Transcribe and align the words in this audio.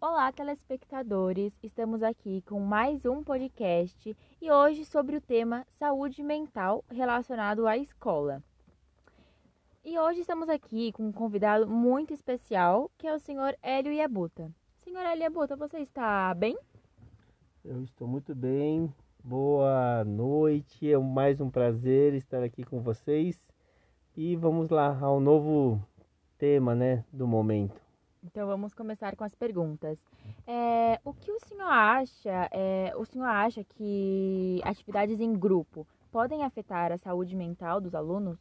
Olá, 0.00 0.30
telespectadores! 0.30 1.58
Estamos 1.60 2.04
aqui 2.04 2.40
com 2.42 2.60
mais 2.60 3.04
um 3.04 3.24
podcast 3.24 4.16
e 4.40 4.48
hoje 4.48 4.84
sobre 4.84 5.16
o 5.16 5.20
tema 5.20 5.66
saúde 5.70 6.22
mental 6.22 6.84
relacionado 6.88 7.66
à 7.66 7.76
escola. 7.76 8.40
E 9.84 9.98
hoje 9.98 10.20
estamos 10.20 10.48
aqui 10.48 10.92
com 10.92 11.08
um 11.08 11.12
convidado 11.12 11.66
muito 11.66 12.14
especial, 12.14 12.88
que 12.96 13.08
é 13.08 13.12
o 13.12 13.18
senhor 13.18 13.56
Hélio 13.60 13.92
Iabuta. 13.92 14.48
Senhor 14.84 15.00
Hélio 15.00 15.22
Iabuta, 15.22 15.56
você 15.56 15.78
está 15.80 16.32
bem? 16.32 16.56
Eu 17.64 17.82
estou 17.82 18.06
muito 18.06 18.36
bem. 18.36 18.94
Boa 19.24 20.04
noite. 20.04 20.88
É 20.88 20.96
mais 20.96 21.40
um 21.40 21.50
prazer 21.50 22.14
estar 22.14 22.44
aqui 22.44 22.62
com 22.62 22.80
vocês. 22.80 23.36
E 24.16 24.36
vamos 24.36 24.70
lá 24.70 24.96
ao 25.00 25.18
novo 25.18 25.84
tema, 26.38 26.72
né, 26.72 27.04
do 27.12 27.26
momento. 27.26 27.87
Então 28.22 28.46
vamos 28.46 28.74
começar 28.74 29.14
com 29.16 29.24
as 29.24 29.34
perguntas. 29.34 29.98
É, 30.46 31.00
o 31.04 31.12
que 31.12 31.30
o 31.30 31.38
senhor 31.40 31.70
acha? 31.70 32.48
É, 32.52 32.92
o 32.96 33.04
senhor 33.04 33.26
acha 33.26 33.62
que 33.64 34.60
atividades 34.64 35.20
em 35.20 35.32
grupo 35.32 35.86
podem 36.10 36.44
afetar 36.44 36.92
a 36.92 36.98
saúde 36.98 37.36
mental 37.36 37.80
dos 37.80 37.94
alunos? 37.94 38.38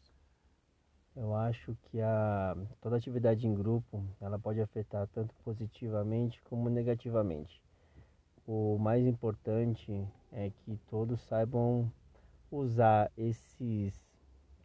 Eu 1.16 1.36
acho 1.36 1.76
que 1.84 2.00
a, 2.00 2.56
toda 2.80 2.96
atividade 2.96 3.48
em 3.48 3.54
grupo 3.54 4.04
ela 4.22 4.38
pode 4.38 4.62
afetar 4.62 5.08
tanto 5.08 5.34
positivamente 5.44 6.42
como 6.44 6.70
negativamente. 6.70 7.62
O 8.46 8.78
mais 8.78 9.06
importante 9.06 10.08
é 10.32 10.52
que 10.52 10.78
todos 10.90 11.20
saibam 11.22 11.92
usar 12.52 13.12
esses 13.18 14.00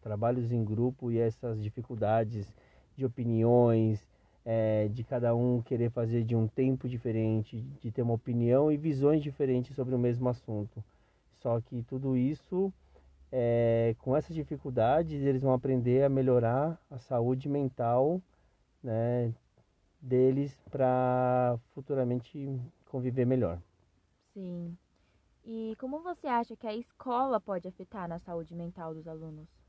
trabalhos 0.02 0.52
em 0.52 0.62
grupo 0.62 1.10
e 1.10 1.19
essas 1.19 1.62
dificuldades 1.62 2.55
de 2.94 3.05
opiniões, 3.06 4.11
é, 4.45 4.88
de 4.88 5.05
cada 5.05 5.34
um 5.34 5.62
querer 5.62 5.91
fazer 5.91 6.24
de 6.24 6.34
um 6.34 6.46
tempo 6.48 6.88
diferente, 6.88 7.60
de 7.80 7.91
ter 7.91 8.02
uma 8.02 8.14
opinião 8.14 8.70
e 8.70 8.77
visões 8.77 9.23
diferentes 9.23 9.74
sobre 9.74 9.94
o 9.94 9.98
mesmo 9.98 10.28
assunto. 10.28 10.83
Só 11.41 11.61
que 11.61 11.83
tudo 11.83 12.16
isso, 12.16 12.72
é, 13.31 13.94
com 13.98 14.16
essas 14.16 14.34
dificuldades, 14.34 15.22
eles 15.22 15.42
vão 15.42 15.53
aprender 15.53 16.05
a 16.05 16.08
melhorar 16.08 16.81
a 16.91 16.98
saúde 16.98 17.48
mental 17.48 18.20
né, 18.83 19.33
deles 20.00 20.56
para 20.70 21.59
futuramente 21.75 22.48
conviver 22.86 23.25
melhor. 23.25 23.59
Sim. 24.34 24.77
E 25.44 25.75
como 25.78 26.00
você 26.00 26.27
acha 26.27 26.56
que 26.56 26.66
a 26.66 26.75
escola 26.75 27.41
pode 27.41 27.66
afetar 27.66 28.09
na 28.09 28.19
saúde 28.19 28.55
mental 28.55 28.94
dos 28.94 29.09
alunos? 29.09 29.61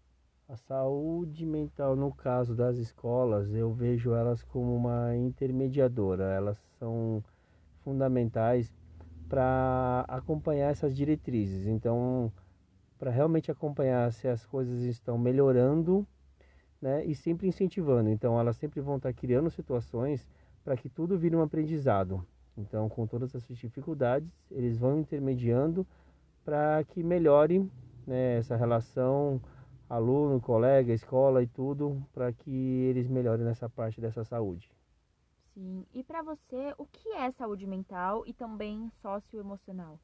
A 0.54 0.56
saúde 0.56 1.48
mental, 1.48 1.96
no 1.96 2.14
caso 2.14 2.54
das 2.54 2.78
escolas, 2.78 3.52
eu 3.56 3.74
vejo 3.74 4.14
elas 4.14 4.44
como 4.44 4.76
uma 4.76 5.16
intermediadora. 5.16 6.26
Elas 6.26 6.60
são 6.78 7.24
fundamentais 7.80 8.72
para 9.28 10.06
acompanhar 10.08 10.70
essas 10.70 10.96
diretrizes. 10.96 11.66
Então, 11.66 12.32
para 13.00 13.10
realmente 13.10 13.50
acompanhar 13.50 14.14
se 14.14 14.28
as 14.28 14.46
coisas 14.46 14.82
estão 14.84 15.18
melhorando 15.18 16.06
né, 16.80 17.04
e 17.04 17.16
sempre 17.16 17.48
incentivando. 17.48 18.12
Então, 18.12 18.40
elas 18.40 18.56
sempre 18.56 18.80
vão 18.80 18.98
estar 18.98 19.12
criando 19.12 19.50
situações 19.50 20.30
para 20.64 20.78
que 20.78 20.88
tudo 20.88 21.18
vire 21.18 21.36
um 21.36 21.42
aprendizado. 21.42 22.24
Então, 22.56 22.88
com 22.90 23.08
todas 23.08 23.34
essas 23.34 23.58
dificuldades, 23.58 24.30
eles 24.52 24.78
vão 24.78 25.00
intermediando 25.00 25.84
para 26.46 26.84
que 26.84 27.02
melhore 27.02 27.68
né, 28.06 28.38
essa 28.38 28.56
relação 28.56 29.42
aluno, 29.94 30.23
colega, 30.40 30.94
escola 30.94 31.42
e 31.44 31.48
tudo, 31.48 32.06
para 32.14 32.32
que 32.32 32.52
eles 32.52 33.08
melhorem 33.08 33.46
nessa 33.46 33.70
parte 33.70 34.00
dessa 34.00 34.24
saúde. 34.24 34.70
Sim. 35.54 35.86
E 35.94 36.04
para 36.04 36.22
você, 36.22 36.74
o 36.78 36.86
que 36.86 37.10
é 37.10 37.30
saúde 37.32 37.68
mental 37.68 38.24
e 38.26 38.34
também 38.34 38.90
socioemocional? 39.02 40.00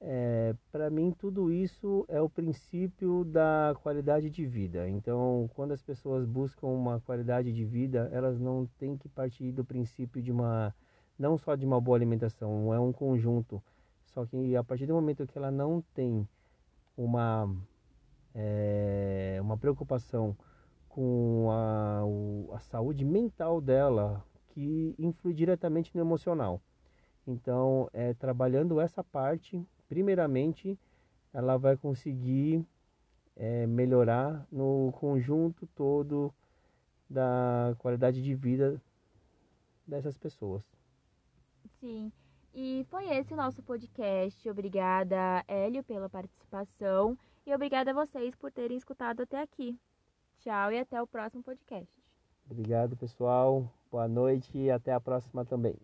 É, 0.00 0.54
para 0.70 0.88
mim, 0.90 1.10
tudo 1.10 1.52
isso 1.52 2.04
é 2.08 2.20
o 2.20 2.30
princípio 2.30 3.24
da 3.24 3.74
qualidade 3.82 4.30
de 4.30 4.46
vida. 4.46 4.88
Então, 4.88 5.50
quando 5.54 5.72
as 5.72 5.82
pessoas 5.82 6.24
buscam 6.24 6.68
uma 6.68 7.00
qualidade 7.00 7.52
de 7.52 7.64
vida, 7.64 8.08
elas 8.12 8.38
não 8.38 8.66
têm 8.78 8.96
que 8.96 9.08
partir 9.08 9.50
do 9.52 9.64
princípio 9.64 10.22
de 10.22 10.30
uma, 10.30 10.74
não 11.18 11.36
só 11.36 11.56
de 11.56 11.66
uma 11.66 11.80
boa 11.80 11.98
alimentação, 11.98 12.72
é 12.72 12.78
um 12.78 12.92
conjunto. 12.92 13.62
Só 14.06 14.24
que 14.24 14.56
a 14.56 14.64
partir 14.64 14.86
do 14.86 14.94
momento 14.94 15.26
que 15.26 15.36
ela 15.36 15.50
não 15.50 15.82
tem 15.94 16.26
uma 16.96 17.52
é, 18.40 19.38
uma 19.40 19.58
preocupação 19.58 20.36
com 20.88 21.48
a, 21.50 22.56
a 22.56 22.60
saúde 22.60 23.04
mental 23.04 23.60
dela, 23.60 24.24
que 24.48 24.94
influi 24.96 25.34
diretamente 25.34 25.94
no 25.94 26.00
emocional. 26.00 26.62
Então, 27.26 27.90
é, 27.92 28.14
trabalhando 28.14 28.80
essa 28.80 29.02
parte, 29.02 29.60
primeiramente, 29.88 30.78
ela 31.32 31.56
vai 31.56 31.76
conseguir 31.76 32.64
é, 33.36 33.66
melhorar 33.66 34.46
no 34.52 34.92
conjunto 34.92 35.66
todo 35.74 36.32
da 37.10 37.74
qualidade 37.78 38.22
de 38.22 38.34
vida 38.34 38.80
dessas 39.84 40.16
pessoas. 40.16 40.62
Sim. 41.80 42.12
E 42.60 42.84
foi 42.90 43.08
esse 43.16 43.32
o 43.32 43.36
nosso 43.36 43.62
podcast. 43.62 44.50
Obrigada, 44.50 45.44
Hélio, 45.46 45.84
pela 45.84 46.10
participação. 46.10 47.16
E 47.46 47.54
obrigada 47.54 47.92
a 47.92 47.94
vocês 47.94 48.34
por 48.34 48.50
terem 48.50 48.76
escutado 48.76 49.20
até 49.20 49.40
aqui. 49.40 49.78
Tchau 50.40 50.72
e 50.72 50.80
até 50.80 51.00
o 51.00 51.06
próximo 51.06 51.40
podcast. 51.40 51.88
Obrigado, 52.50 52.96
pessoal. 52.96 53.72
Boa 53.92 54.08
noite 54.08 54.58
e 54.58 54.72
até 54.72 54.92
a 54.92 54.98
próxima 54.98 55.44
também. 55.44 55.76